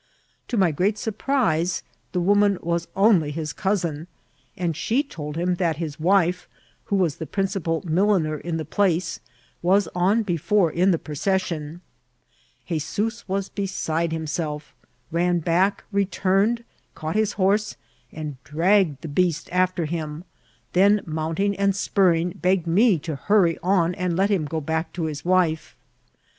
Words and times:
To 0.47 0.57
my 0.57 0.71
great 0.71 0.97
surprise, 0.97 1.83
the 2.11 2.19
woman 2.19 2.57
was 2.63 2.87
only 2.95 3.29
his 3.29 3.53
cousin, 3.53 4.07
and 4.57 4.75
she 4.75 5.03
told 5.03 5.37
him 5.37 5.57
that 5.57 5.75
his 5.77 5.99
wife, 5.99 6.49
who 6.85 6.95
was 6.95 7.17
the 7.17 7.27
principal 7.27 7.83
milliner 7.85 8.39
in 8.39 8.57
the 8.57 8.65
place, 8.65 9.19
was 9.61 9.87
on 9.93 10.23
before 10.23 10.71
in 10.71 10.89
the 10.89 10.97
procession* 10.97 11.81
'Hezoos 12.65 13.25
was 13.27 13.49
beside 13.49 14.11
himself; 14.11 14.73
ran 15.11 15.37
back, 15.37 15.83
re 15.91 16.05
turned, 16.07 16.63
caught 16.95 17.15
his 17.15 17.33
horse, 17.33 17.75
and 18.11 18.43
dragged 18.43 19.03
the 19.03 19.07
beast 19.07 19.49
after 19.51 19.85
him; 19.85 20.23
then 20.73 21.01
mounting 21.05 21.55
and 21.57 21.75
spurring, 21.75 22.31
begged 22.41 22.65
me 22.65 22.97
to 22.97 23.15
hurry 23.15 23.59
on 23.61 23.93
and 23.93 24.15
let 24.17 24.31
him 24.31 24.45
go 24.45 24.59
back 24.59 24.93
to 24.93 25.03
his 25.03 25.23
wife. 25.23 25.75